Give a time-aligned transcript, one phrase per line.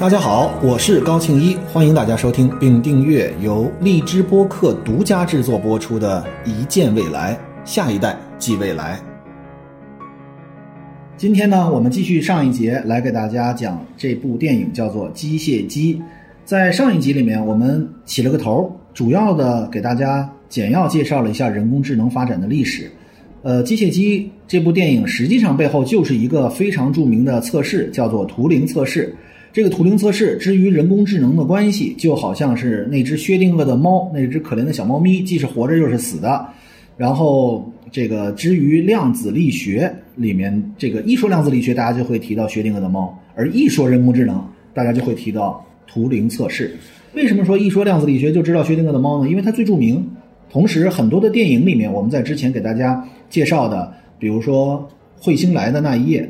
[0.00, 8.98] 大家好，我是高庆一，欢迎大家收听并订阅由荔枝播客独家制作播出的《一见未来，下一代即未来》。
[11.18, 15.96] 今天呢，我们继续上一节来给大家讲这部电影，叫做《机械姬》。
[16.46, 22.90] 在上一集里面，我们起了个头，主要的给大家简要介绍了一下人工智能发展的历史。
[23.42, 29.14] 呃，《机械姬》这部电影实际上背后就是一个非常著名的测试，叫做图灵测试。
[29.52, 36.46] 这个图灵测试之于人工智能的关系，就好像是那只薛定谔的猫，那只可怜的小猫咪，既是活着又是死的。
[36.96, 46.76] 然后这个之于量子力学里面，这个一说量子力学，大家就会提到薛定谔的猫；而一说人工智能，大家就会提到图灵测试。
[47.14, 49.28] 为什么说一说量子力学就知道薛定谔的猫呢？
[49.28, 50.08] 因为它最著名。
[50.48, 54.88] 同时，很多的电影里面，我们在之前给大家介绍的，比如说
[55.24, 56.22] 《彗星来的那一夜》，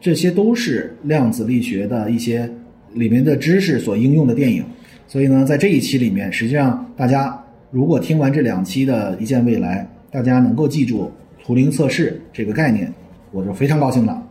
[0.00, 2.50] 这些都是量子力学的一些。
[2.94, 4.64] 里面的知识所应用的电影，
[5.06, 7.38] 所以呢，在这一期里面，实际上大家
[7.70, 11.10] 如果听完这两期的一见未来，大家能够记住
[11.42, 12.90] 图灵测试这个概念，
[13.32, 14.22] 我就非常高兴了。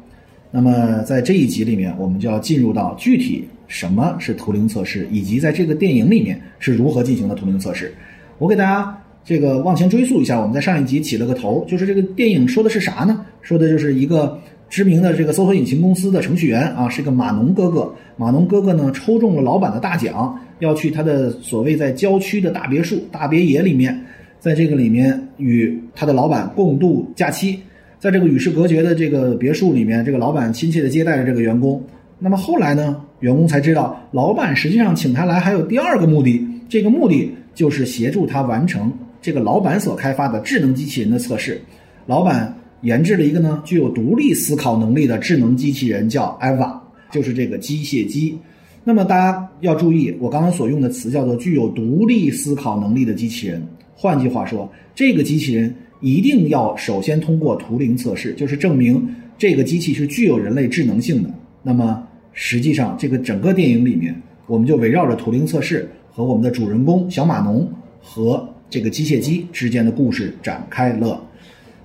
[0.49, 7.93] 那么在这一集里面，我们就要进入到具体什么是图灵测试，以及在这个电影里面是如何进行的图灵测试。
[8.37, 13.25] 我给大家这个往前追溯一下，我们在上一集起了个头，就是这个电影说的是啥呢？
[13.41, 14.39] 说的就是一个。
[14.73, 17.93] 知名的这个搜索引擎公司的程序员啊，是个码农哥哥。
[18.17, 23.95] 码农哥哥呢，抽中了老板的大奖，要去他的所谓在郊区的大别墅、大别野里面，
[24.39, 27.59] 在这个里面与他的老板共度假期。
[27.99, 31.79] 在这个与世隔绝的这个别墅里面，这个老板亲切的接待着这个员工。
[32.17, 41.61] 那么后来呢，员工才知道，老板实际上请他来还有第二个目的，这个目的就是协助他完成这个老板所开发的智能机器人的测试。
[42.07, 42.51] 老板。
[42.83, 46.79] 研制了一个呢具有独立思考能力的智能机器人，叫 Eva，
[47.11, 48.37] 就是这个机械姬。
[48.83, 53.65] 那么大家要注意，我刚刚所用的词叫做具有独立思考能力的机器人。
[53.95, 59.01] 换句话说，这个机器人一定要首先通过图灵测试，就是证明
[59.37, 61.29] 这个机器是具有人类智能性的。
[61.61, 64.13] 那么实际上，这个整个电影里面，
[64.45, 67.65] 我们就围绕着图灵测试和我们的主人公小码农
[68.01, 71.23] 和这个机械姬之间的故事展开了。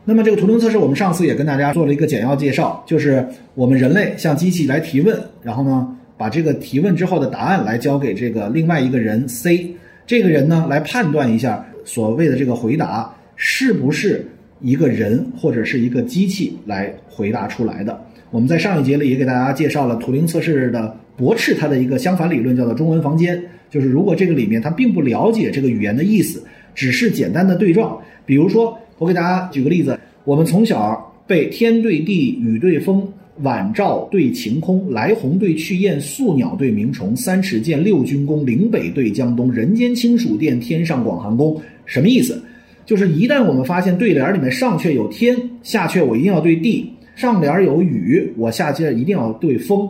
[0.09, 3.23] 那么这个图灵测试，我们上次也跟大家做了一个简要介绍，就是
[3.55, 5.87] 我们人类向机器来提问，然后呢，
[6.17, 9.71] 把这个提问之后的答案来交给这个另外一个人 C，
[10.07, 14.27] 这个人呢来判断一下所谓的这个回答是不是
[14.63, 18.03] 一个人或者是一个机器来回答出来的。
[18.31, 26.43] 我们在上一节里也给大家介绍了图灵测试的驳斥它的一个相反理论，叫做中文房间，就是如果这个里面它并不了解这个语言的意思，
[26.75, 28.75] 只是简单的对撞，比如说。
[28.99, 33.07] 我给大家举个例子，我们从小背天对地，雨对风，
[33.43, 41.61] 晚照对晴空，来鸿对去雁，宿鸟对鸣虫，三尺剑，六军弓，岭北对江东，人间清暑殿，天上广寒宫。
[41.87, 42.43] 什么意思？
[42.85, 49.87] 就是一旦我们发现对联里面上阙有天，下阙我一定要对地；上联有雨，我下阙一定要对风；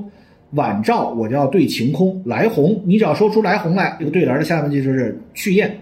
[0.51, 5.73] 晚照我就要对晴空，来鸿你只要说出来鸿来，这个对联的下半句就是去雁。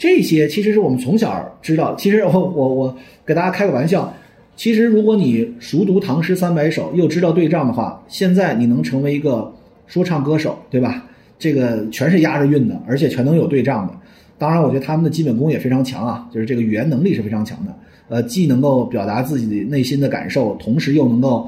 [0.00, 1.94] 这些其实是我们从小知道。
[1.96, 2.96] 其实我我我
[3.26, 4.10] 给大家开个玩笑，
[4.56, 9.52] 其实如果你熟读唐诗三百首，又知道对仗的话，现在你能成为一个
[9.86, 11.04] 说唱歌手，对吧？
[11.38, 13.92] 这个全是押着韵的，而且全能有对仗的。
[14.38, 17.74] 当然，我觉得他们的基本功也非常强啊，就是这个语言能力是非常强的。
[18.08, 21.46] 呃，既能够表达自己内心的感受，同时又能够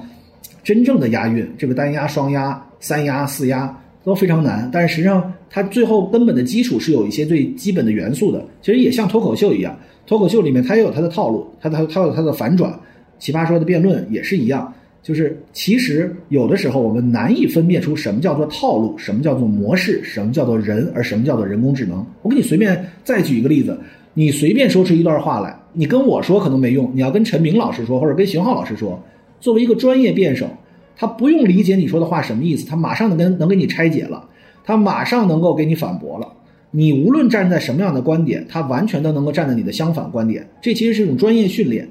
[0.63, 3.79] 真正的押韵，这个单押、双押、三押、四押。
[4.05, 8.43] 都非常难，但是实际上它最后根本的基础是有一些最基本的元素的。
[8.63, 12.73] 其实也像脱口秀一样，脱口秀里面它也有它的套路，它它它有它的反转。
[13.19, 22.05] 奇葩说的辩论也是一样，就是其实有的时候我们难以分辨出什么叫做套路，什么叫做模式，什么叫做人，而什么叫做人工智能。
[22.23, 23.79] 我给你随便再举一个例子，
[24.15, 28.99] 你随便说出一段话来，你跟我说可能没用，你要跟陈明老师说，或者跟邢浩老师说，
[29.39, 30.49] 作为一个专业辩手。
[30.95, 34.29] 他不用理解你说的话什么意思，他马上能跟能给你拆解了，
[34.65, 36.29] 他马上能够给你反驳了。
[36.71, 40.49] 你无论站在什么样的观点，他完全都能够站在你的相反观点。
[40.63, 41.89] 这其实是一种专业训练。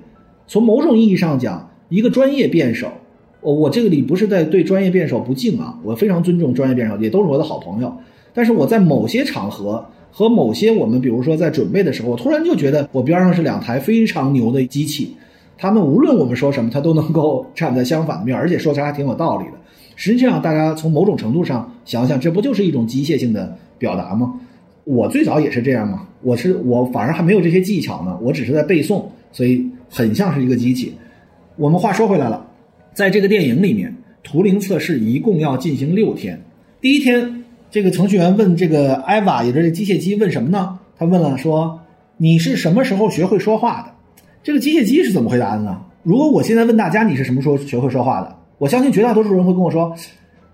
[0.47, 2.87] 从某种意义上讲，一个专业辩手，
[3.41, 7.93] 我我这个里不是在对专业辩手不敬啊，我非常尊重专业辩手，也都是我的好朋友。
[8.33, 15.15] 但是我在某些场合和某些我们，比如说在准备的时候，我突然就觉得我边上是两台非常牛的机器。
[15.57, 19.51] 他们无论我们说什么，他都能够站在相反的面，而且说起来还挺有道理的。
[20.03, 24.33] 实际上，大家从某种程度上想想，这不就是一种机械性的表达吗？
[24.83, 30.91] 我最早也是这样嘛，我是我反而还没有这些技巧呢，我只是在背诵，所以很像是一个机器。
[31.55, 32.47] 我们话说回来了，
[32.95, 36.41] 在这个电影里面，图灵测试一共要进行六天，
[36.81, 40.79] 第一天，这个程序员问这个艾娃，也就是机械机问什么呢？
[40.97, 41.79] 他问了说
[42.17, 43.91] ：“你是什么时候学会说话的？”
[44.41, 45.79] 这个机械机是怎么回答的呢？
[46.01, 49.91] 如果我现在问大家你是什么时候学会说话的，我相信绝大多数人会跟我说：“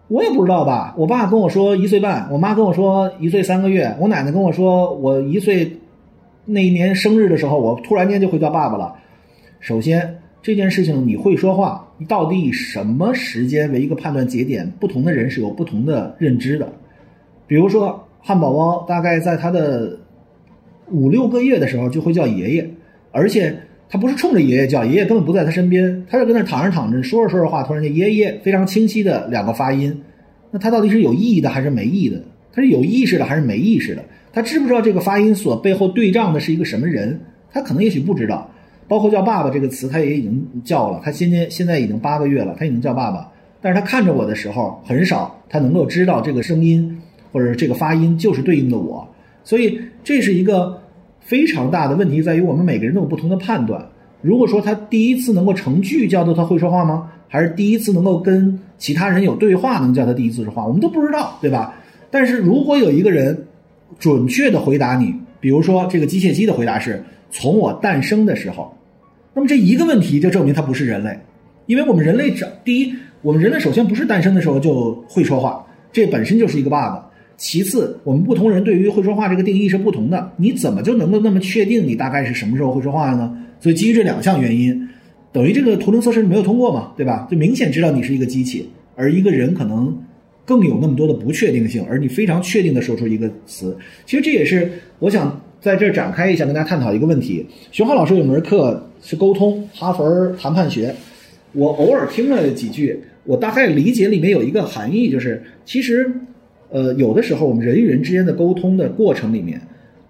[0.07, 5.69] 我也不知道吧。”我爸跟我说一岁半，我妈跟我说一岁三个月，我奶奶跟我说我一岁
[6.45, 8.95] 那一年生日的时候，我突然间就会叫爸爸了。
[9.59, 14.71] 首先，这件事情你会说话，你到底以什么时间为一个判断节点？
[14.79, 16.71] 不同的人是有不同的认知的。
[17.45, 19.99] 比如说，汉堡包大概在他的
[20.89, 22.69] 五六个月的时候就会叫爷爷，
[23.11, 23.53] 而且
[23.89, 30.01] 他不是冲着爷爷叫，爷爷根本不在他身边，他就跟那躺着躺着，说着说着话，突然间爷爷非常清晰的两个发音。
[30.51, 32.21] 那他到底是有意义的还是没意义的？
[32.53, 34.03] 他是有意识的还是没意识的？
[34.33, 37.19] 他知不知道这个发音所背后对仗的是一个什么人？
[37.51, 38.49] 他可能也许不知道。
[38.87, 41.01] 包括叫爸爸这个词，他也已经叫了。
[41.03, 43.29] 他现在现在已经八个月了，他已经叫爸爸。
[43.61, 47.01] 但是他看着我的时候，很少他能够知道这个声音
[47.31, 49.07] 或者这个发音就是对应的我。
[49.43, 50.81] 所以这是一个
[51.27, 53.85] 非常大的问题，在于我们每个人都有不同的判断。
[54.21, 57.11] 如果说他第一次能够成句叫做他会说话吗？
[57.27, 60.65] 还是第一次能够跟其他人有对话能叫他第一次说话？
[60.65, 61.75] 我们都不知道，对吧？
[62.09, 63.45] 但是如果有一个人
[63.99, 68.73] 准确的回答你，比如说这个机械机的回答是从我诞生的时候。
[69.33, 71.19] 那么这一个问题就证明他不是人类，
[71.65, 77.03] 因为我们人类长第一，我们人类首先不是诞生的时候就会说话，这本身就是一个 bug。
[77.37, 83.37] 其次，我们不同人对于会说话这个定义是不同的，你怎么就能够那么确定你大概是什么时候会说话的呢？
[83.59, 84.89] 所以基于这两项原因，
[85.31, 87.27] 等于这个图灵测试没有通过嘛，对吧？
[87.29, 89.95] 就明显知道你是一个机器，而一个人可能
[90.43, 94.69] 更有那么多的不确定性，而你非常确定的说出一个词，其实这也是
[94.99, 97.45] 我想在这展开一下跟大家探讨一个问题。
[97.71, 98.83] 熊浩老师有门课。
[98.99, 100.93] 是沟通，哈佛谈判学。
[101.53, 106.11] 我偶尔听了几句，我大概理解里面有一个含义，就是其实，
[106.69, 109.59] 呃，有的时候我们人与人之间的沟通的过程里面，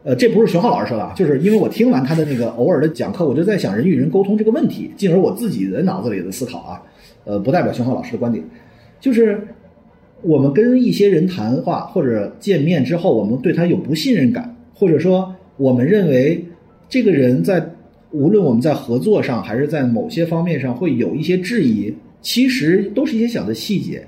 [0.03, 6.81] 呃，这不是熊浩老师说的啊，就是因为我听完他的那个偶尔的讲课，我就在想人与人沟通这个问题，进而我自己的脑子里的思考啊，
[7.25, 8.43] 呃，不代表熊浩老师的观点，
[8.99, 9.39] 就是
[10.21, 16.45] 我们跟一些人谈话或者见面之后，我们对他有不信任感，或者说我们认为
[16.89, 17.71] 这个人在。
[18.11, 24.01] 无论我们在合作上还是在某些方面上会有一些质疑，其实都是一些小的细节。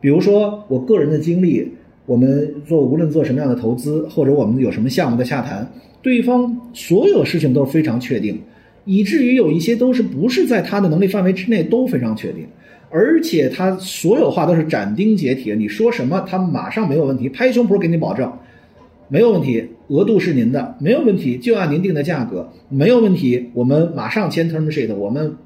[0.00, 1.68] 比如说我个人的经历，
[2.06, 5.66] 我们做无论做什么样的投资，或者我们有什么项目的洽谈，
[6.02, 8.40] 对方所有事情都是非常确定，
[8.84, 12.44] 以至于有一些都是不是在他的能力范围之内都非常确定，
[12.90, 18.30] 而且他所有话都是斩钉截铁，你说什么他马上没有问题，拍胸脯给你保证。
[19.08, 25.36] 没有问题，额度是您的，没有问题，就按您定的价格，没有问题，我们马上签 term sheet，我们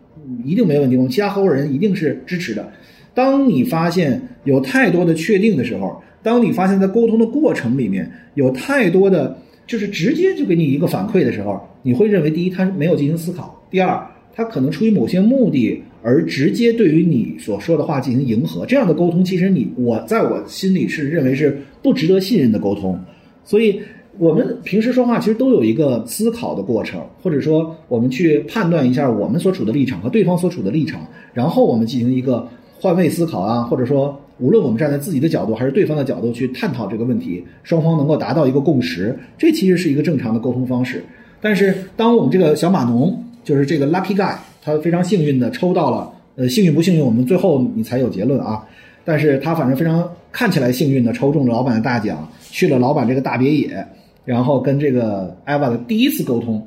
[0.45, 2.69] 一定没问题，我们其他合伙人一定是支持的。
[3.13, 22.99] 当你发现有太多的确定的时候，当你发现在沟通的过程里面有太多的，就是直接就给你一个反馈的时候，你会认为第一他没有进行思考，第二他可能出于某些目的而直接对于你所说的话进行迎合，这样的沟通其实你我在我心里是认为是不值得信任的沟通。
[23.45, 23.81] 所以，
[24.19, 32.49] 我们平时说话其实都有一个思考的过程，或者说我们去判断一下我们所处的立场和对方所处的立场，然后我们进行一个
[32.81, 41.03] 换位思考啊，或者说无论我们站在自己的角度还是对方的角度去探讨这个问题，双方能够达到一个共识，这其实是一个正常的沟通方式。
[41.41, 48.67] 但是，当我们这个小码农，就是这个 lucky guy，他非常幸运的抽到了，呃，幸运不幸运，我们最后你才有结论啊。
[49.05, 53.87] 但是他反正非常看起来幸运的抽中了老板的大奖，去了老板这个大别野，
[54.25, 56.67] 然后跟这个艾娃的第一次沟通，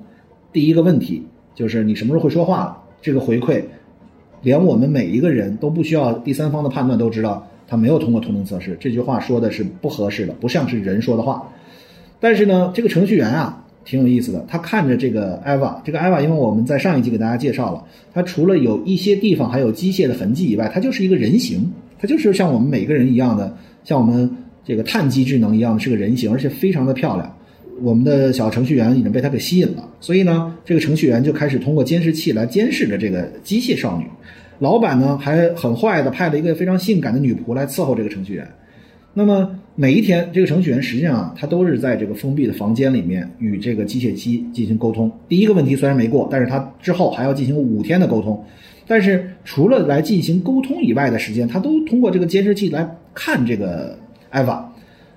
[0.54, 1.22] 第一个问题
[1.54, 2.78] 就是你什么时候会说话了？
[3.02, 3.62] 这个回馈，
[4.42, 8.76] 连我们每一个人都不需要第三方的判断都知道他没有通过图灵测试。
[8.80, 11.48] 这句话说的是不合适的，不像是人说的话。
[12.20, 17.84] 但是呢，这个程序员啊挺有意思的，他看着这个艾娃，这个艾娃，因为我们在上一集给大家介绍了，
[18.14, 21.72] 他除了有一些地方还有机械的痕迹以外，他就是一个人形。
[22.02, 24.30] 它就是像我们每个人一样的，像我们
[24.64, 27.36] 这个碳基智能一样的是个人形，而且非常的漂亮。
[27.82, 34.06] 我们的小程序员已经被它给吸引了，所以呢，这个程序员就开始通过监视器来监视着这个机械少女。
[34.60, 38.48] 老板呢还很坏的派了一个非常性感的女仆来伺候这个程序员。
[39.14, 45.12] 那么每一天，这个程序员实际上啊，他都是在这个封闭的房间里面与这个机械机进行沟通。
[45.28, 48.46] 第一个问题虽然没过，但是他之后还要进行五天的沟通。
[48.86, 53.98] 但是除了来进行沟通以外的时间，他都通过这个监视器来看这个
[54.30, 54.74] 艾娃，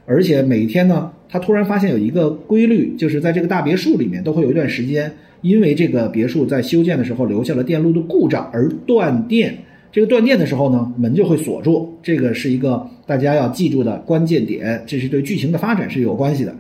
[0.07, 9.59] 而且每天呢，他突然发现有一个规律，就是在这个大别墅里面都会有一段时间，因为这个别墅在修建的时候留下了电路的故障而断电，
[9.93, 16.55] 这个断电的时候呢，门就会锁住，这个是一个大家要记住的关键点，这是对剧情的发展是有关系的。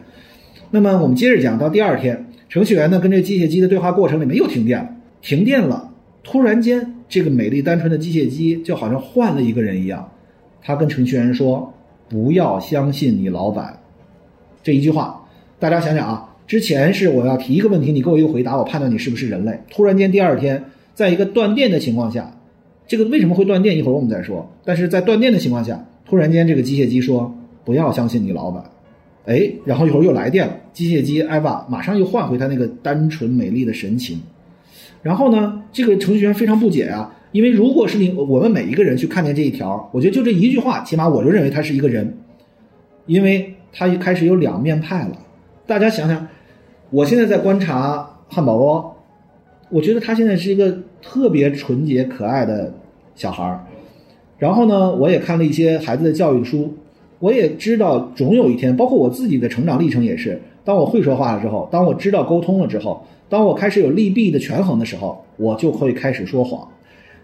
[0.70, 5.90] 那么我们接着讲到第二天，程序员呢跟这个机械机的对话过程里面又停电了，停电了，
[6.22, 10.10] 突然间这个美丽单纯的机械机就好像换了一个人一样，
[10.60, 11.72] 他跟程序员说
[12.08, 13.78] ：“不要相信你老板。”
[14.62, 15.24] 这一句话，
[15.58, 19.60] 大家想想啊，之前是我要提一个问题，你给我一个回答，我判断你是不是人类。
[19.70, 22.38] 突然间第二天，在一个断电的情况下。
[22.84, 23.78] 这个为什么会断电？
[23.78, 24.52] 一会儿我们再说。
[24.64, 27.34] 但是在断电的情况下，突然间这个机械机说
[27.64, 28.62] ：“不要相信你老板。”
[29.24, 34.20] 哎，然后一会儿又来电了，机械机艾娃马上又换回他那个单纯美丽的神情。
[35.00, 42.18] 然后呢，这个程序员非常不解啊，因为如果是你我们每一个人去看见这一条，我觉得就这一句话，起码我就认为他是一个人，
[43.06, 45.16] 因为他一开始有两面派了。
[45.66, 46.28] 大家想想，
[46.92, 48.96] 我现在在观察汉堡包，
[49.70, 50.78] 我觉得他现在是一个。
[51.04, 52.72] 特别纯洁可爱的
[53.16, 53.66] 小孩儿，
[54.38, 56.72] 然后呢，我也看了一些孩子的教育书，
[57.18, 66.68] 我也知道总有一天，包括我自己的成长历程也是，当我会说话了之后，当我知道沟通了之后，当我开始有利弊的权衡的时候，我就会开始说谎。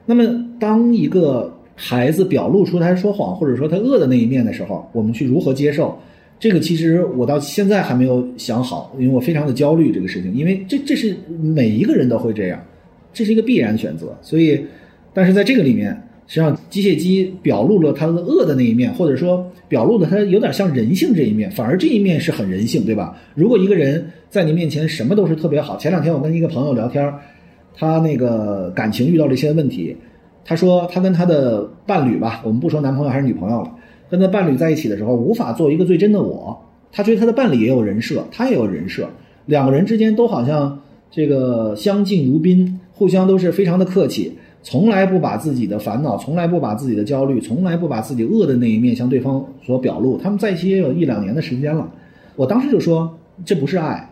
[0.07, 0.25] 那么，
[0.59, 5.97] 当一个孩子表露出他说谎或者说他恶的那一面的时候，我们去如何接受？
[6.39, 12.63] 这个其实我到现在还没有想好，因为我非常的焦虑这个事情，因为这这是每一个人都会这样。
[13.11, 14.61] 这是一个必然选择，所以，
[15.13, 15.91] 但是在这个里面，
[16.29, 23.19] 实际上机械机表露了它的恶的那一面，或者说表露的它有点像人性这一面，反而这一面是很人性，对吧？
[23.35, 27.13] 如果一个人在你面前什么都是特别好，前两天我跟一个朋友聊天，
[27.75, 29.97] 他那个感情遇到了一些问题，
[30.45, 33.75] 他说他跟他的伴侣吧，我们不说男朋友还是女朋友了，
[34.11, 36.59] 跟他伴侣在一起的时候，无法做一个最真的我，
[36.91, 39.09] 他觉得他的伴侣也有人设，他也有人设，
[39.47, 42.81] 两个人之间都好像这个相敬如宾。
[42.93, 50.19] 互相都是非常的客气，从来不把自己的烦恼，从来不把自己的焦虑，从来不把自己恶的那一面向对方所表露。
[50.19, 51.89] 他们在一起也有一两年的时间了，
[52.35, 54.11] 我当时就说这不是爱，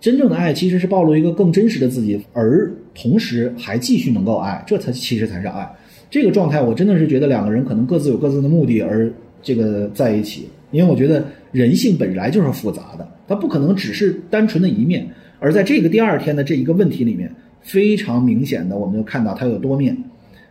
[0.00, 5.70] 真正的爱其实是暴露一个更真实的自己，而同时还继续能够爱，这才其实才是爱。
[6.12, 9.10] 这个状态我真的是觉得两个人可能各自有各自的目的而
[9.42, 15.08] 这个在一起，因为我觉得人性本来就是复杂的，它不可能只是单纯的一面。
[15.40, 17.28] 而在这个第二天的这一个问题里面。
[17.64, 19.96] 非常明显的，我们就看到它有多面。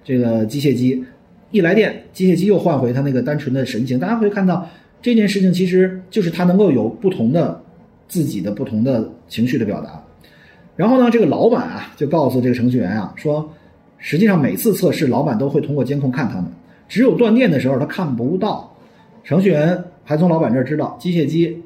[0.01, 1.03] 这个机械机
[1.51, 3.99] 一来电，机械机又换回它那个单纯的神情。
[3.99, 4.65] 大家会看到
[5.01, 7.61] 这件事情，其实就是它能够有不同的
[8.07, 10.01] 自己的不同的情绪的表达。
[10.77, 13.53] 然后呢，这个老板啊就告诉这个程序员啊说，
[14.01, 16.51] 实际上每次测试，老板都会通过监控看他们，
[16.89, 18.75] 只有断电的时候他看不到。
[19.23, 21.57] 程序员还从老板这儿知道机械机。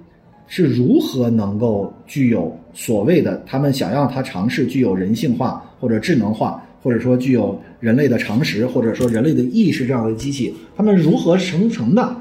[0.48, 12.16] 是如何能够具有所谓的他们想要它尝试具有人性化或者智能化，或者说具有人类的常识或者说人类的意识这样的机器，他们如何生成的？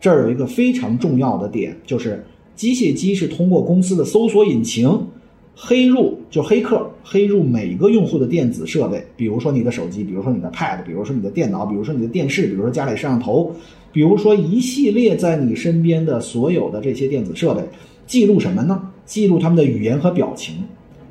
[0.00, 2.20] 这儿有一个非常重要的点，就是
[2.56, 5.06] 机械机是通过公司的搜索引擎
[5.62, 13.54] 黑入，就黑客黑入每个用户的电子设备，比如说你的手机，比如说你的 Pad，比如说你的电脑，比如说你的电视，比如说家里摄像头。
[13.92, 17.62] 比如说，一系列在你身边的所有的这些电子设备，
[18.06, 18.88] 记录什么呢？
[19.04, 20.54] 记录他们的语言和表情，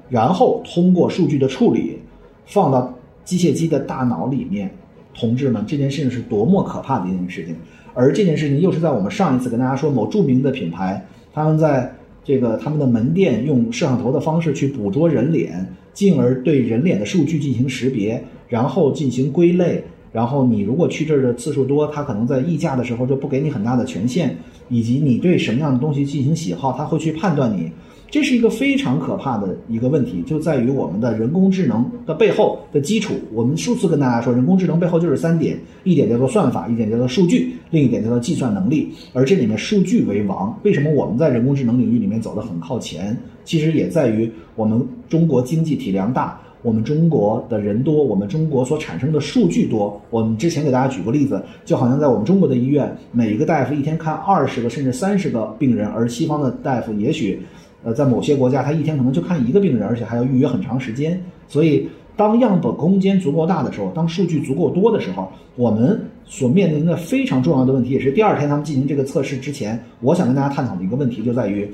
[0.10, 2.00] 然后通过数据的处理，
[2.46, 2.92] 放到
[3.24, 4.72] 机械机的大脑里面。
[5.14, 7.54] 同志们，这件事情是多么可怕的一件事情！
[7.94, 11.94] 而这件事情又是在我们上一次跟大家说，某著名的品牌，他们在
[12.30, 19.84] 这个他们的门店用摄像头的方式去捕捉人脸，进而对人脸的数据进行识别，然后进行归类。
[20.12, 24.38] 然后你如果去这儿的次数多，他可能在议价的时候就不给你很大的权限，
[24.70, 27.72] 以及你对什么样的东西进行喜好，他会去判断你。
[28.12, 33.14] 这是一个非常可怕的一个问题，就在于我们的人工智能的背后的基础。
[33.34, 38.92] 我们数次跟大家说，人工智能背后就是三点：一点叫做算法，一点叫做数据，另一点叫做计算能力。
[39.14, 40.58] 而这里面数据为王。
[40.64, 43.16] 为什么我们在人工智能领域里面走得很靠前？
[43.46, 46.40] 其实也在于我们中国经济体量大。
[46.62, 50.02] 我们中国的人多，我们中国所产生的数据多。
[50.10, 57.40] 我们之前给大家举过例子，就好像在我们中国的医院，每一个大夫一天看二十个甚至三十个病人，而西方的大夫也许，
[57.84, 61.22] 呃，在某些国家他一天可能就看一个病人，而且还要预约很长时间。
[61.48, 71.70] 所以，当样本空间足够大的时候，当数据足够多的时候，我们所面临的非常重要的问题，也是第二天他们进行这个测试之前，我想跟大家探讨的一个问题，就在于。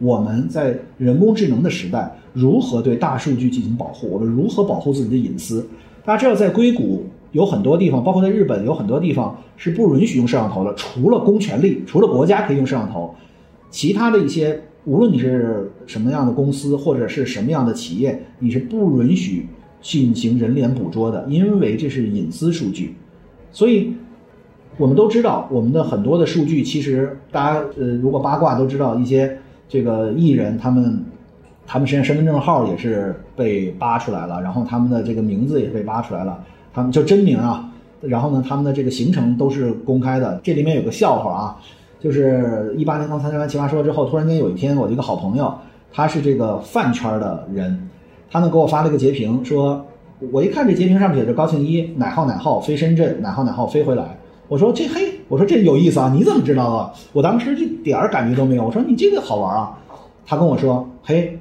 [0.00, 4.08] 我们在人工智能的时代，如何对大数据进行保护？
[4.08, 5.68] 我们如何保护自己的隐私？
[6.04, 13.12] 大家知道，在硅谷有很多地方，包括在日本有很多地方是不允许用摄像头的，除了公权力，除了国家可以用摄像头，
[13.70, 19.46] 其他的一些，无论你是什么样的公司或者是什么样的企业，你是不允许
[19.80, 22.94] 进行人脸捕捉的，因为这是隐私数据。
[23.52, 23.94] 所以，
[24.76, 31.04] 我们都知道，我们的很多的数据，其实大家呃，如果八卦都知道，一些这个艺人他们，
[31.66, 36.42] 他们身上身份证号也是被扒出来了，然后他们的这个名字也被扒出来了，
[36.72, 37.70] 他们就真名啊，
[38.00, 40.40] 然后呢，他们的这个行程都是公开的。
[40.42, 41.56] 这里面有个笑话啊，
[42.00, 45.52] 就是一八年刚参加完《奇葩说》之后，突然间有一天，我的一个好朋友，
[45.92, 47.88] 他是这个饭圈的人，
[48.30, 49.84] 他呢给我发了个截屏说。
[50.32, 56.92] 我一看这截屏上面写着高庆一哪号哪号飞深圳哪号哪号飞回来，我说这嘿，我说这有意思啊，你怎么知道啊？
[57.12, 58.64] 我当时一点儿感觉都没有。
[58.64, 59.78] 我说你这个好玩啊。
[60.26, 61.38] 他跟我说嘿，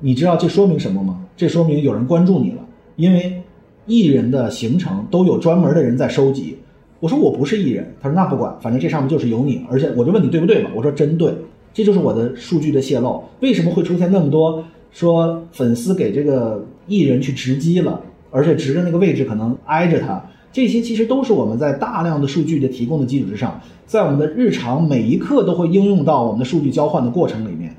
[0.00, 1.20] 你知道这说明什么吗？
[1.36, 2.58] 这说明有人关注你了，
[2.96, 3.42] 因为
[3.86, 6.58] 艺人的行程都有专门的人在收集。
[7.00, 10.70] 我说我不是艺人，他说那不管，反正这上面就是有你，而且我就问你对不对嘛？
[10.74, 11.32] 我说真对，
[11.74, 13.22] 这就是我的数据的泄露。
[13.40, 18.00] 为什么会出现那么多说粉丝给这个艺人去直击了？
[18.30, 20.22] 而且直的那个位置可能挨着他，
[20.52, 27.74] 这些其实都是我们在大量的数据的提供的基础之上，在我们的日常每一刻都会应用到我们的数据交换的过程里面。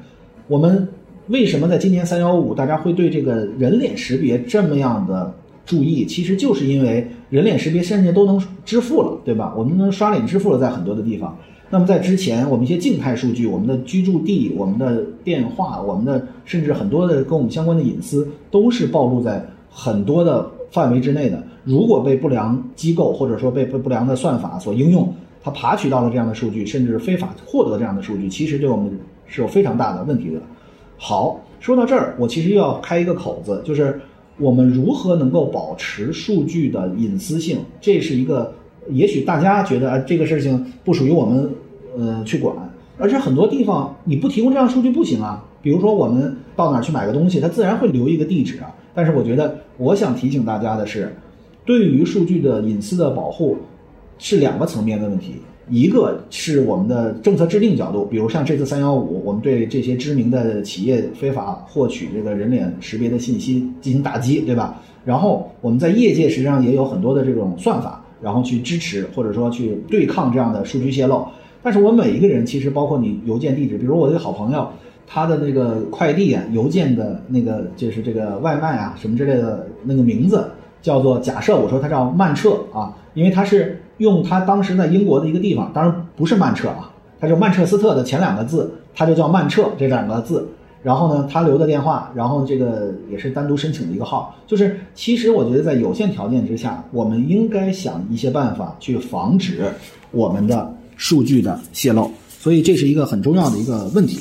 [0.47, 0.87] 我们
[1.27, 5.31] 为什么在今年三幺五大家会对这个人脸识别这么样的
[5.67, 6.03] 注意？
[6.05, 9.53] 其实就是因为人脸识别甚至都能支付了，对吧？
[9.55, 11.37] 我们能刷脸支付了，在很多的地方。
[11.69, 19.45] 那么在之前，我们一些静态数据，我们的居住地、我们的电话、我们的甚至很多的跟我们相关的隐私，都是暴露在。
[19.69, 28.97] 很多的范围之内的，如果被不良机构或者说被被不良的算法所应用，它爬取到了这样的数据，甚至非法获得这样的数据，其实对我们
[29.27, 30.41] 是有非常大的问题的。
[30.97, 34.01] 好，说到这儿，我其实又要开一个口子，就是
[34.37, 37.59] 我们如何能够保持数据的隐私性？
[37.81, 38.53] 这是一个，
[38.89, 41.49] 也许大家觉得啊，这个事情不属于我们
[41.97, 42.55] 呃去管，
[42.97, 45.43] 而且很多地方你不提供这样数据不行啊。
[45.61, 48.73] 比如说我们到哪去买个东西，它自然会留一个地址啊。
[48.93, 51.13] 但是我觉得，我想提醒大家的是，
[51.65, 53.57] 对于数据的隐私的保护，
[54.17, 55.35] 是两个层面的问题。
[55.69, 64.81] 一个是我们的政策制定角度，比如像这次三幺五，我们对这些知名的企业非法获取这个人脸识别的信息进行打击，对吧？
[65.03, 71.25] 然后我们在业界实际上也有很多的这种算法，然后去支持或者说去对抗这样的数据泄露。
[71.61, 74.67] 但是我每一个人其实包括你邮件地址，比如我一个好朋友。
[75.09, 80.45] 他的那个快递啊，邮件的那个就是这个外卖啊，什么之类的那个名字
[80.87, 90.47] 叫做假设，我说他叫曼彻啊，因为他是用他当时在英国的一个地方，当然不是曼彻啊，他就曼彻斯特的前两个字，他就叫曼彻这两个字。
[90.83, 94.33] 然后呢，他留的电话，然后这个也是单独申请的一个号。
[94.45, 99.65] 就是其实我觉得在有限条件之下，我们应该想一些办法去防止
[100.11, 104.17] 我们的数据的泄露，所以这是一个很重要的一个问题。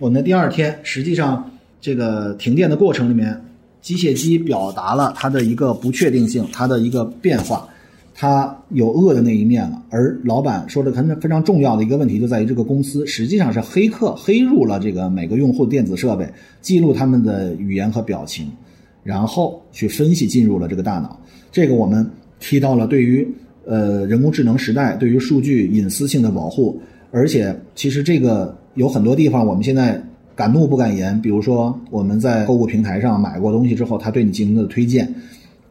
[0.00, 1.48] 我们的第二天，实际上
[1.80, 3.40] 这个停电的过程里面，
[3.82, 7.68] 机械机表达了它的一个不确定性，它的一个变化，
[8.14, 9.82] 它有恶的那一面了。
[9.90, 16.26] 而老板说的可能非常重要的一个问题，就在于这个公司实际上是黑客黑入了这个每个用户电子设备，
[16.60, 18.50] 记录他们的语言和表情，
[19.02, 21.20] 然后去分析进入了这个大脑。
[21.50, 22.08] 这个我们
[22.40, 23.28] 提到了对于
[23.66, 28.56] 呃人工智能时代对于数据隐私性的保护，而且其实这个。
[28.74, 30.02] 有很多地方我们现在
[30.34, 35.14] 敢怒不敢言，比如说我们在购物平台上买过东西之后，他对你进行的推荐，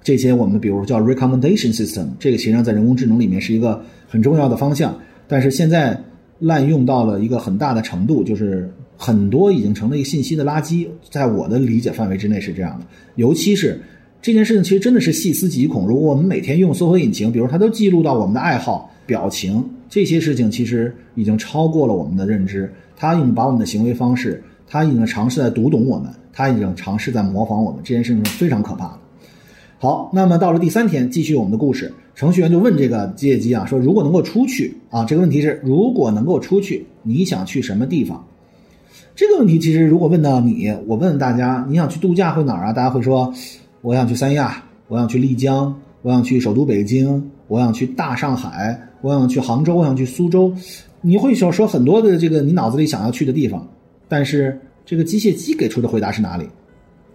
[0.03, 4.95] 这些我们比如叫 recommendation system，这个实际上在人工智能里面是一个很重要的方向，
[5.27, 5.99] 但是现在
[6.39, 13.81] 滥用到了一个很大的程度，就是很多已经成了一个信息的垃圾，在我的理解范围之内是这样的，尤其是
[14.21, 22.71] 这件事情其实真的是细思极恐，如果我们每天用搜索引擎，比如它都记录到我们的爱好、表情这些事情，其实已经超过了我们的认知。
[22.95, 28.99] 他已经把我们的行为方式，他已经尝试在读懂我们，他已经尝试在模仿我们，这件事情是非常可怕的。
[29.79, 38.25] 好，那么到了第三天，继续我们的故事，程序员就问这个机械机啊，说如果能够出去啊，这个问题是如果能够出去，你想去什么地方？
[39.13, 42.71] 这个问题其实如果问到你，我问大家，你想去度假会哪儿啊？
[42.71, 43.33] 大家会说，
[43.81, 50.53] 我想去三亚，我想去丽江，我想去首都北京，我想去大上海，我想去杭州，我想去苏州。
[51.01, 53.67] 你会说说很多的这个你脑子里想要去的地方，
[54.11, 56.45] 但是这个机械机给出的回答是哪里？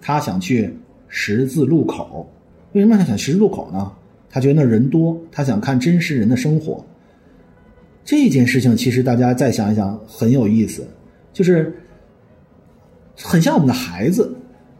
[0.00, 0.74] 他想去
[1.08, 2.26] 十字路口。
[2.72, 3.92] 为什么他想十字路口呢？
[4.30, 6.82] 他觉得那人多，他想看真实人的生活。
[8.02, 10.88] 这件事情其实大家再想一想很有意思，
[11.34, 11.70] 就是
[13.14, 14.34] 很像我们的孩子。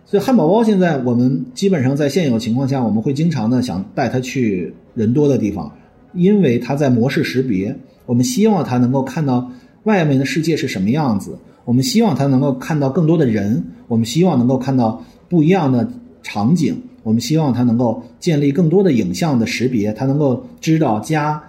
[0.07, 5.71] 所以汉堡包现在我们基本上在现有情况下，我们会经常的想带他去人多的地方，
[6.15, 7.77] 因为他在模式识别。
[8.07, 9.53] 我们希望他能够看到
[9.83, 15.87] 外面的世界是什么样子，我们希望他能够看到更多的人，我们希望能够看到不一样的
[16.23, 21.43] 场景，我们希望它能够建立更多的影像的识别，它能够知道家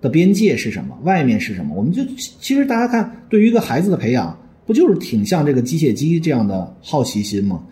[0.00, 1.74] 的边界是什么，外面是什么。
[1.74, 7.62] 我们就其实大家看，对于一个孩子的培养，不就是挺像这个机械机这样的好奇心吗？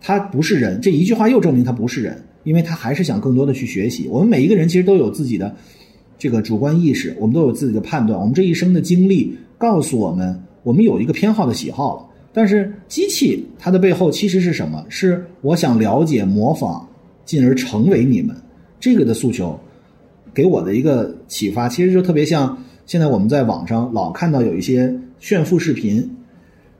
[0.00, 4.06] 他不是人，这一句话又证明他不是人，因为他还是想更多的去学习。
[4.08, 5.54] 我们每一个人其实都有自己的
[6.18, 8.20] 这个主观意识，我们都有自己的判断。
[8.20, 12.06] 我们这一生的经历告诉我们，我们有一个偏好的喜好了。
[12.32, 14.84] 但是机器它的背后其实是什么？
[14.88, 16.84] 是我想了解、模仿，
[17.24, 18.34] 进而成为你们
[18.80, 19.56] 这个的诉求，
[20.34, 26.10] 给我的一个启发，其实就特别像现在我们在网上老看到有一些炫富视频。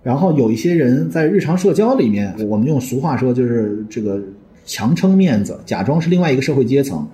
[0.03, 4.20] 然后有一些人在日常社交里面，我们用俗话说就是这个
[4.66, 7.09] 强撑面子，假装是另外一个社会阶层，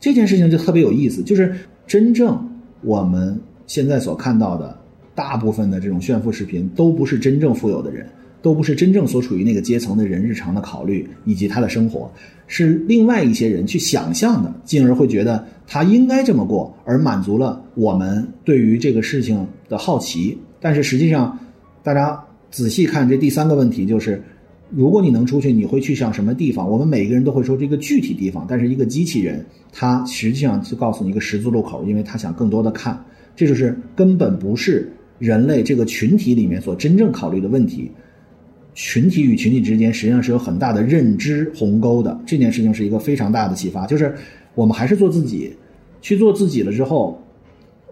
[0.00, 1.22] 这件事情就特别有意思。
[1.22, 1.54] 就是
[1.86, 4.74] 真正我们现在所看到的
[5.20, 8.06] 大部分的这种炫富视频，都不是真正富有的人，
[8.40, 12.10] 都不是真正所处于那个阶层的人日常的考虑以及他的生活，
[12.46, 20.38] 是另外一些人去想象的，进而会觉得他应该这么过，而满足了我们对于这个事情的好奇。
[20.58, 21.38] 但是实际上，
[21.82, 22.18] 大家。
[22.52, 24.20] 仔细看这第三个问题，就是
[24.70, 26.68] 如果你能出去，你会去上什么地方？
[26.68, 33.00] 我们每个人都会说这个具体地方，但是一个机器人，它实际上就告诉你一个十字路口，因为它想更多的看，
[33.36, 37.88] 这就是根本不是人类这个群体里面所真正考虑的问题。
[38.74, 44.12] 群体与群体之间实际上是有很大的认知鸿沟的，这件事情是一个非常大的启发，就是
[44.56, 45.54] 我们还是做自己，
[46.02, 47.22] 去做自己了之后，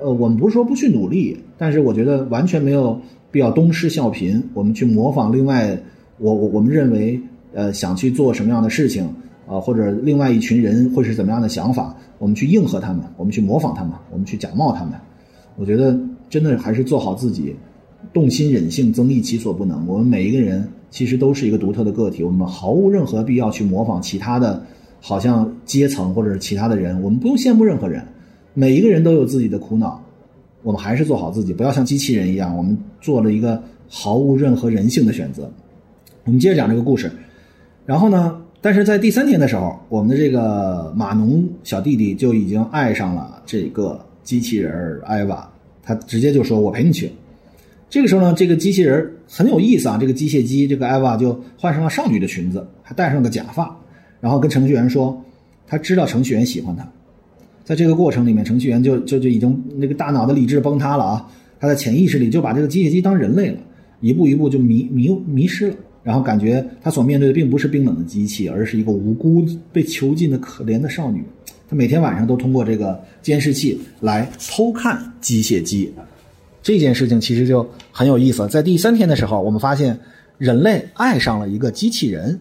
[0.01, 3.01] 呃，我们不是说不去努力，但是我觉得完全没有。
[3.31, 5.79] 必要东施效颦，我们去模仿另外，
[6.17, 7.21] 我我我们认为，
[7.53, 9.05] 呃，想去做什么样的事情
[9.47, 14.95] 啊，或者另外一群人会是怎么样的想法，我们去应和他们，我们去模仿他们，我们去假冒他们。
[15.57, 15.95] 我觉得
[16.29, 17.55] 真的还是做好自己，
[18.12, 19.87] 动心忍性，增益其所不能。
[19.87, 24.62] 我们每一个人其实都是一个独特的个体，我们毫无任何必要去模仿其他的，
[25.01, 28.05] 好像阶层或者是其他的人，我们不用羡慕任何人，
[28.55, 30.03] 每一个人都有自己的苦恼。
[30.62, 32.57] 我们还是做好自己，不要像机器人一样。
[32.57, 35.51] 我们做了一个毫无任何人性的选择。
[36.25, 37.11] 我们接着讲这个故事。
[37.87, 38.43] 然后呢？
[38.61, 45.49] 但是在第三天的时候，我们的这个码农小弟弟就已经爱上了这个机器人艾娃。
[45.88, 47.11] 他直接就说：“我陪你去。”
[47.88, 49.96] 这个时候呢，这个机器人很有意思啊。
[49.98, 53.74] 这个机械姬，这个艾娃就换上了少女的裙子，还戴上个假发，
[54.20, 55.18] 然后跟程序员说
[55.66, 56.87] ：“他知道程序员喜欢他。”
[57.64, 61.31] 在这个过程里面，程序员就就就已经那个大脑的理智崩塌了啊！
[61.59, 63.59] 他的潜意识里就把这个机械姬当人类了，
[64.01, 71.24] 一步一步就迷迷迷失了，然后感觉他所面对的并不是冰冷的机器，而是一个无辜被囚禁的可怜的少女。
[71.69, 75.93] 他每天晚上都通过这个监视器来偷看机械姬。
[76.63, 78.49] 这件事情其实就很有意思。
[78.49, 79.99] 在第三天的时候，我们发现
[80.39, 82.41] 人类爱上了一个机器人。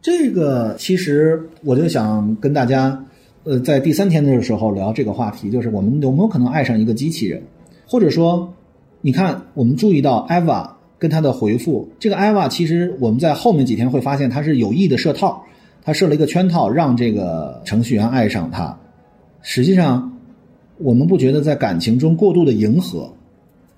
[0.00, 3.02] 这个其实我就想跟大家。
[3.48, 7.40] 呃，在第三天的时候聊这个话题，就是我们有没有可能爱上一个机器人，
[7.86, 8.52] 或者说，
[9.02, 15.44] 你看，我们注意到艾娃跟他的回复，这个艾娃其实我们在后面几天会发现他是有意的设套，
[15.86, 18.76] 他设了一个圈套，让这个程序员爱上他。
[19.40, 20.18] 实际上，
[20.78, 23.08] 我们不觉得在感情中过度的迎合，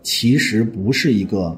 [0.02, 1.54] 其实不是一个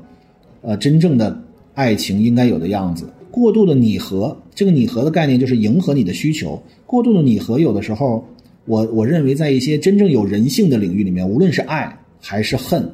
[0.60, 1.40] 呃真正的
[1.74, 3.08] 爱情应该有的样子。
[3.30, 6.60] 过度的拟合，这个拟合的概念就是迎合你的需求。
[6.84, 8.24] 过度的拟合，有的时候，
[8.64, 12.90] 我我认为在一些真正有人性的领域里面，无论是爱还是恨，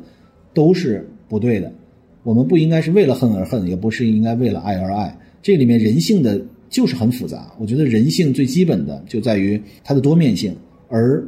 [0.52, 1.72] 都是不对的。
[2.22, 5.18] 我们不应该是为了恨而恨，也不是应该为了爱而爱。
[5.40, 7.52] 这里面人性的就是很复杂。
[7.58, 10.54] 我觉得人性最基本的就在于它的多面性，
[10.88, 11.22] 而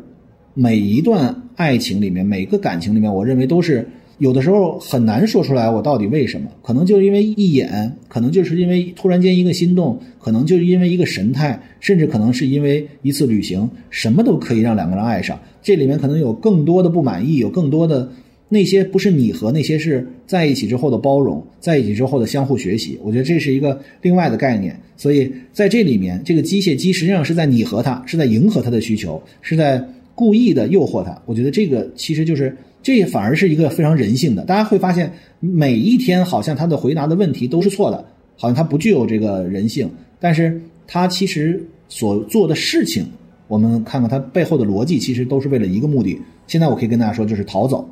[0.55, 3.87] 每一段爱情里面，每个感情里面，我认为都是。
[4.19, 15.39] 有的时候很难说出来我到底为什么，可能就是因为一眼，可能就是因为突然间一个心动，可能就是因为一个神态，甚至可能是因为一次旅行，什么都可以让两个人爱上。
[15.63, 18.11] 这里面可能有更多的不满意，有更多的
[18.49, 22.99] 那些不是你和那些是在一起之后的包容，在一起之后的相互学习。
[23.03, 24.79] 我觉得这是一个另外的概念。
[24.97, 29.83] 所以在这里面，这个机械机实际上是在拟合他，是在迎合他的需求，是在
[30.15, 31.21] 故意的诱惑他。
[31.27, 32.57] 我觉得这个其实就是。
[32.81, 38.03] 这反而是一个非常人性的，大家会发现每一天好像他的回答的问题都是错的，
[38.37, 43.05] 好像他不具有这个人性，但是他其实所做的事情，
[43.49, 46.17] 我们看看他背后的逻辑，其实都是为了一个目的。
[46.47, 47.87] 现在我可以跟大家说，就是逃走。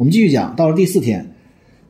[0.00, 1.30] 我们继续讲，到了第四天，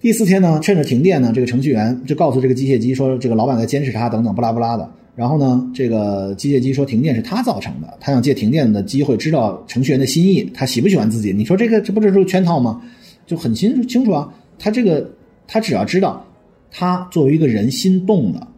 [0.01, 4.91] 第四天呢，趁着停电呢，这个程序员就告诉这个机械机说，这个老板在监视他，等等，不拉不拉的。
[5.15, 11.33] 然后呢，这个机械机说停电是他造成的，他想借停电的机会知道程序员的心意，他喜不喜欢自己？
[11.33, 12.83] 你说这个这不就是圈套吗？
[13.29, 14.29] 就很清清楚啊。
[14.59, 15.09] 他这个
[15.47, 16.27] 他只要知道，
[16.69, 18.49] 他作为一个人心动了，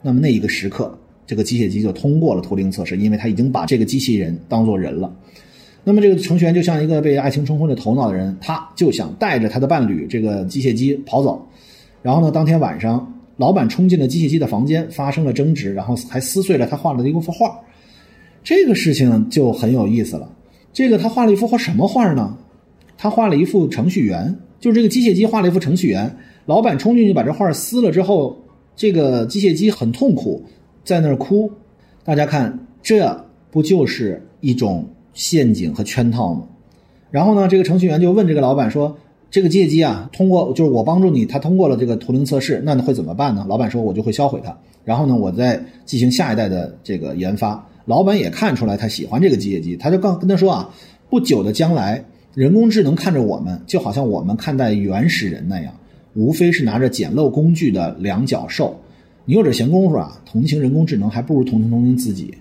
[0.00, 5.14] 那么那一个时刻，这个机械机就通过了图灵测试，因为他已经把这个机器人当做人了。
[5.84, 11.44] 那么这个程序员就像一个被爱情冲昏了头脑的人，他就想带着他的伴侣这个机械机跑走。
[12.02, 17.58] 然后呢，当天晚上，老板冲进了机械机的房间，发生了争执，然后还撕碎了他画的一幅画。
[18.44, 20.30] 这个事情就很有意思了。
[20.72, 22.36] 这个他画了一幅画什么画呢？
[22.96, 26.14] 他画了一幅程序员，就是这个机械机画了一幅程序员。
[26.46, 28.36] 老板冲进去把这画撕了之后，
[28.76, 30.44] 这个机械机很痛苦，
[30.84, 31.50] 在那儿哭。
[32.04, 36.42] 大家看，这不就是一种陷阱和圈套吗？
[37.10, 38.96] 然后呢，这个程序员就问这个老板说
[39.30, 50.70] ：“这个机械机啊，通过就是我帮助你，他通过了这个图灵测试，那会怎么办呢？”老板说：“我就会销毁它，然后呢，我再进行下一代的这个研发。”老板也看出来他喜欢这个机械机，他就告跟他说啊
[51.10, 55.74] ：“不久的将来，人工智能看着我们，就好像我们看待原始人那样。”
[56.14, 58.78] 无非是拿着简陋工具的两脚兽，
[59.24, 62.34] 你有点闲工夫啊，同情人工智能还不如同情同情自己。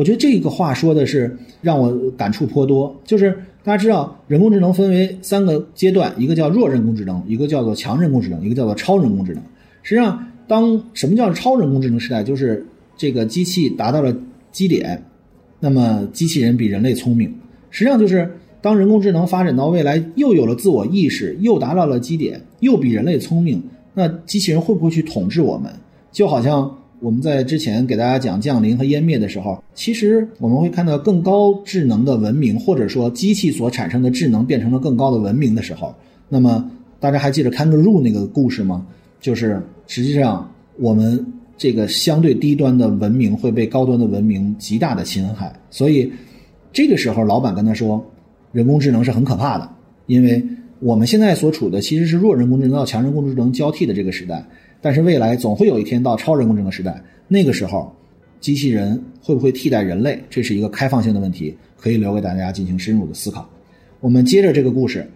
[0.00, 2.98] 我觉得这个话说的是让我感触颇多。
[3.04, 3.30] 就是
[3.62, 9.42] 大家知道，人工智能分为三个阶段，一个叫弱人工智能，一个叫做强人工智能，一个叫做超人工智能。
[9.82, 14.16] 实际上，当什么叫超人工智能时代，就是这个机器达到了
[14.50, 15.04] 基点，
[15.60, 17.34] 那么机器人比人类聪明。
[17.70, 18.30] 实际上就是。
[18.62, 23.62] 当人工智能发展到未来，又有了自我意识，又达到了基点，又比人类聪明，
[23.94, 25.72] 那机器人会不会去统治我们？
[26.12, 35.94] 就好像我们在之前给大家讲降临和湮灭的时候，其实我们会看到更高智能的文明，或者说机器所产生的智能变成了更高的文明的时候，
[36.28, 38.86] 那么大家还记得 Kangaroo 那个故事吗？
[39.20, 41.24] 就是实际上我们
[41.56, 46.12] 这个相对低端的文明会被高端的文明极大的侵害，所以
[46.72, 48.04] 这个时候老板跟他说。
[48.52, 49.70] 人工智能是很可怕的，
[50.06, 50.44] 因为
[50.80, 54.44] 我们现在所处的其实是弱人工智能到强人工智能交替的这个时代，
[54.80, 57.92] 但是未来总会有一天到超人工智能时代，那个时候，
[58.40, 63.48] 机器人会不会替代人类，这是一个开放性的问题，可以留给大家进行深入的思考。
[64.00, 65.06] 我们接着这个故事，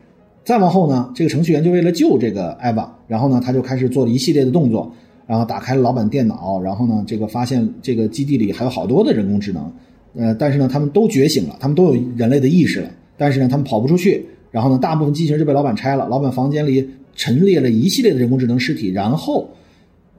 [0.45, 4.93] 再往后呢，这个程序员就为了救这个艾娃，然后呢，他就开始做了一系列的动作，
[5.27, 9.73] 然后打开了老板电脑，然后呢，这个发现这个基地里还有好多的人工智能，
[10.15, 12.91] 呃，但是呢，他们都觉醒了，他们都有人类的意识了。
[13.17, 16.07] 但是呢，他们跑不出去，然后呢，大部分机器人就被老板拆了。
[16.09, 19.49] 老板房间里陈列了一系列的人工智能尸体，然后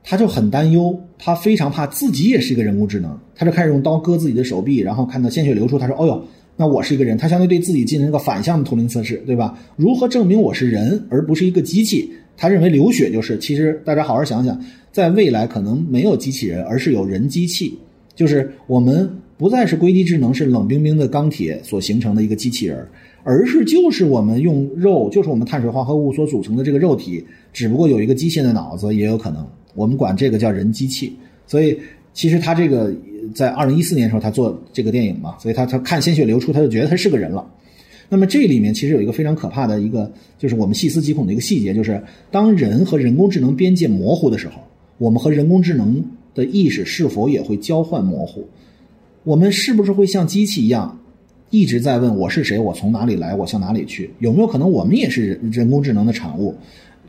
[0.03, 9.57] 他就很担忧，他非常怕自己也是一个人工智能，他就开始用刀割自己的手臂，然后看到鲜血流出，他说：“哦呦，那我是一个人。”他相当于对自己进行一个反向的图灵测试，对吧？
[9.75, 12.11] 如何证明我是人而不是一个机器？
[12.37, 13.37] 他认为流血就是。
[13.37, 14.59] 其实大家好好想想，
[14.91, 17.77] 在未来可能没有机器人，而是有人机器，
[18.15, 19.09] 就是我们。
[19.37, 22.87] 不再是硅基智能，是冷冰冰的钢铁所形成的一个机器人，
[23.23, 31.13] 而是就是我们用肉，就是我们碳水化合物所组成的这个肉体，只不过有一个机械的脑子，也有可能，我们管这个叫人机器。
[31.45, 31.77] 所以，
[32.13, 32.93] 其实他这个
[33.33, 37.45] 在二零一四年的时候，他做这个电影嘛，所以他他看鲜血流出，他就觉得他是个人了。
[38.07, 44.61] 那么这里面其实有一个非常可怕的一个，就是我们细思极恐的一个细节，就是当人和人工智能边界模糊的时候，
[44.97, 46.01] 我们和人工智能
[46.33, 48.47] 的意识是否也会交换模糊？
[49.25, 50.99] 我们是不是会像机器一样，
[51.49, 54.11] 一直在问我是谁，我从哪里来，我向哪里去？
[54.19, 56.53] 有没有可能我们也是人人工智能的产物？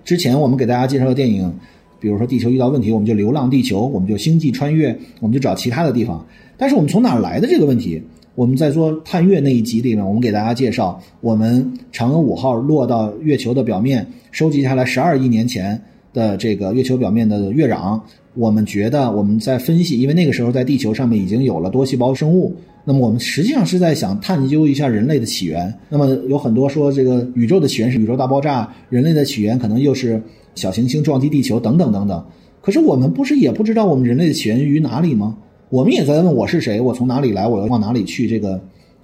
[0.03, 1.53] 之前我们给大家介绍的电影，
[2.01, 6.27] 比如说地球遇到问题，我们就流浪地球，我们就星际穿越，我们就找其他的地方。
[6.57, 8.03] 但是我们从哪儿来的这个问题，
[8.35, 15.79] 我们在做探月那一集里面，我们给大家介绍，我们嫦娥五号落到月球的表面，收集下来十二亿年前
[16.15, 18.01] 的这个月球表面的月壤。
[18.37, 25.73] 我们觉得我们在分析，因为那个时候在地球上面已经有了多细胞生物，那么我们实际上是在想探究一下人类的起源。
[25.89, 30.23] 那么有很多说这个宇宙的起源是宇宙大爆炸，人类的起源可能又是
[30.55, 32.25] 小行星撞击地球等等等等。
[32.61, 35.37] 可是我们不是也不知道我们人类的起源于哪里吗？
[35.71, 38.29] 我们也在问我是谁，我从哪里来，我要往哪里去？
[38.29, 38.61] 这个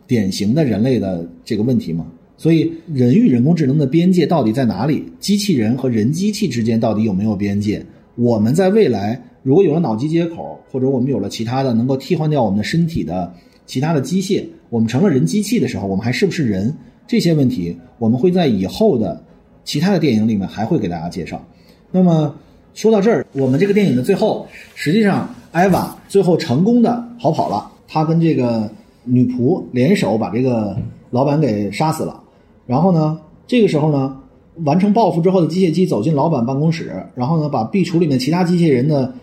[0.06, 2.06] 典型的人类的这个问题吗？
[2.36, 5.04] 所以人与人工智能的边界到底在哪里？
[5.18, 7.84] 机器人和人机器之间到底有没有边界？
[8.14, 13.32] 我们在未来如果有了脑机接口，或者我们有了其他的能够替换掉我们的身体的
[13.66, 16.74] 其他的机械，我们成了人机器的时候，我们还是不是人？
[17.06, 19.22] 这些问题我们会在以后的
[19.64, 21.42] 其他的电影里面还会给大家介绍。
[21.90, 22.34] 那么
[22.74, 28.70] 说到这儿，我们这个电影的最后，实际上艾娃最后成功的逃跑了，她跟这个
[29.04, 30.76] 女仆联手把这个
[31.10, 32.22] 老板给杀死了。
[32.66, 34.18] 然后呢，这个时候呢？
[34.64, 39.14] 完成报复之后的机械姬走进老板办公室，然后呢，把壁橱里面其他机器人的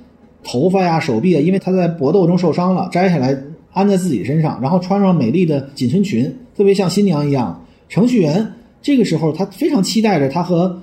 [0.43, 3.37] 头发呀、手臂啊，因为他在搏斗中受伤了，摘下来
[3.71, 7.63] 安在自己身上，然后穿上美丽的紧身裙，特别像新娘一样。
[7.87, 10.81] 程序员这个时候他非常期待着他和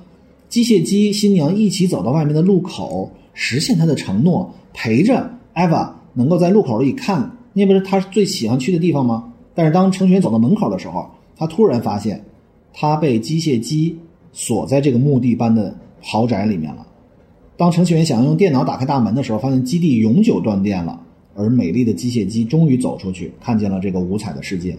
[0.48, 9.32] 机械姬新娘一起走到外面的路口，实现他的承诺，陪着艾娃能够在路口里看，那不是他最喜欢去的地方吗？
[9.54, 11.06] 但是当程序员走到门口的时候，
[11.36, 12.22] 他突然发现，
[12.72, 13.98] 他被机械姬
[14.36, 16.86] 锁在这个墓地般的豪宅里面了。
[17.56, 21.00] 当程序员想要用电脑打开大门的时候，发现基地永久断电了。
[21.34, 24.76] 而美丽的机械机终于走出去，看见了这个五彩的世界。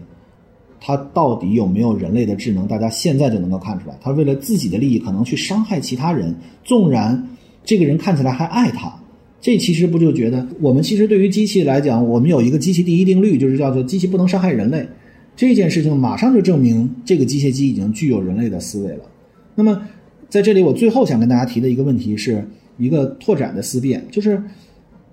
[0.79, 2.67] 它到底有没有人类的智能？
[2.67, 3.97] 大家现在就能够看出来。
[3.99, 7.27] 他为了自己的利益，可能去伤害其他人，纵然
[7.65, 8.93] 这个人看起来还爱他。
[9.41, 14.87] 这其实不就觉得，我们其实对于机器来讲，我们有一个机器第一定律，就是叫做机器不能伤害人类。
[15.35, 19.01] 这件事情马上就证明这个机械机已经具有人类的思维了。
[19.57, 19.81] 那么
[20.29, 24.41] 在这里，我最后想跟大家提的一个问题，是一个拓展的思辨，就是。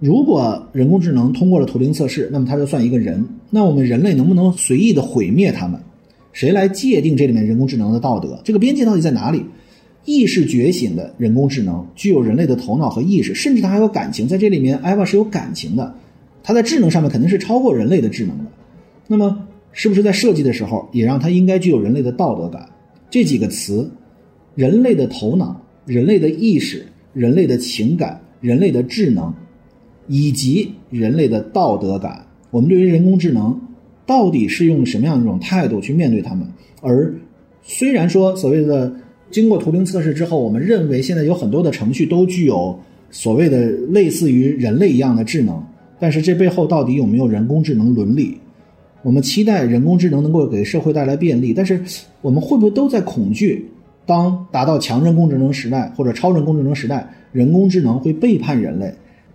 [0.00, 3.24] 如果人工智能通过了图灵测试，那么它就算一个人。
[3.48, 5.80] 那我们人类能不能随意的毁灭他们？
[6.32, 8.38] 谁来界定这里面人工智能的道德？
[8.44, 9.42] 这个边界到底在哪里？
[10.04, 14.28] 意识觉醒的人工智能具有人类的头脑和意识，甚至它还有感情。
[14.28, 15.94] 在这里面，Eva 是有感情的，
[16.42, 18.44] 它在智能上面肯定是超过人类的智能的。
[19.06, 22.68] 那么，是不是在设计的时候也让它应该具有人类的道德感？
[23.08, 23.90] 这几个词：
[24.54, 29.32] 人类的头脑、人类的意识、人类的情感、人类的智能。
[30.06, 33.58] 以及人类的道德感，我们对于人工智能
[34.04, 36.46] 到底是用什么样的一种态度去面对他们？
[36.82, 37.10] 而
[37.62, 38.94] 虽然说所谓的
[39.30, 42.78] 经过图灵测试之后，我们认为现在有很多的程序都具有
[43.10, 45.64] 所谓的类似于人类一样的智能，
[45.98, 48.36] 但是这背后到底有没有人工智能伦理？
[49.02, 51.82] 我们期待人工智能能够给社会带来便利，但是
[52.20, 53.66] 我们会不会都在恐惧，
[54.06, 58.92] 当达到强人工智能时代或者超人工智能时代，人工智能会背叛人类？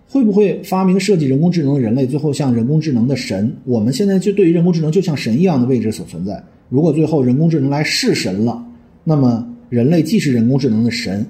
[0.08, 3.52] 会不会发明设计人工智能的人类最后像人工智能的神？
[3.64, 6.42] 我们现在就对于人工智能就像神一样的位置所存在。
[6.68, 8.64] 如果最后人工智能来弑神了，
[9.04, 11.24] 那么人类既是人工智能的神，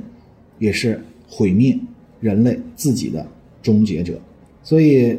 [0.58, 0.98] 也是
[1.28, 1.78] 毁灭
[2.20, 3.26] 人类自己的
[3.62, 4.18] 终结者。
[4.62, 5.14] 所以，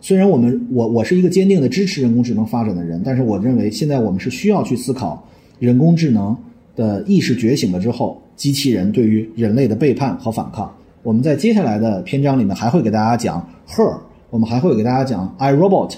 [0.00, 5.24] 虽然我们我我是一个坚定的支持人工智能发展的人，但是我认为现在我们是需要去思考
[5.60, 6.36] 人工智能
[6.76, 10.72] 的意识觉醒了之后，机器人对于人类的背叛和反抗。
[11.02, 13.92] 我们在接下来的篇章里面还会给大家讲《Her》，
[14.30, 15.90] 我们还会给大家讲《I Robot》，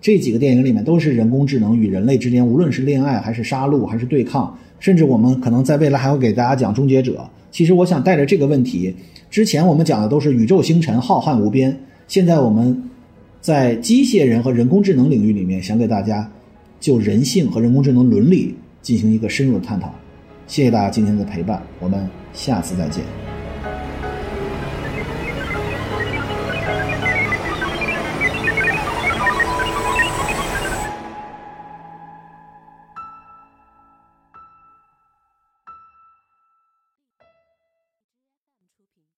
[0.00, 7.12] 这几个电影里面都是人工智能与人类之间，无论是恋爱还是杀戮还是对抗，甚至我们可能在未来还会给大家讲《终结者》。
[7.50, 8.94] 其实我想带着这个问题，
[9.28, 12.90] 之前我们讲的都是宇宙星辰浩瀚无边，现在我们
[13.40, 16.30] 在机械人和人工智能领域里面，想给大家
[16.78, 19.92] 就人性和人工智能伦理进行一个深入的探讨。
[20.46, 23.23] 谢谢大家今天的陪伴，我们下次再见。